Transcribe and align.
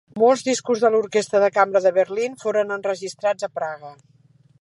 Molts 0.19 0.43
discos 0.45 0.79
de 0.85 0.89
l'Orquestra 0.95 1.41
de 1.43 1.49
Cambra 1.57 1.81
de 1.87 1.91
Berlín 1.97 2.39
foren 2.45 2.77
enregistrats 2.77 3.49
a 3.49 3.51
Praga. 3.61 3.93